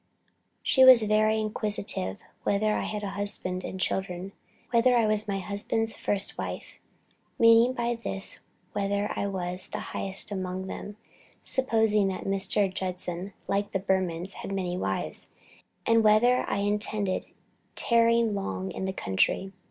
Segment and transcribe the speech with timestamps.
[0.63, 4.31] She was very inquisitive whether I had a husband and children,
[4.71, 6.79] whether I was my husband's first wife,
[7.37, 8.39] meaning by this
[8.73, 10.97] whether I was the highest among them,
[11.43, 12.73] supposing that Mr.
[12.73, 15.33] Judson, like the Burmans, had many wives;
[15.85, 17.27] and whether I intended
[17.75, 19.53] tarrying long in the country.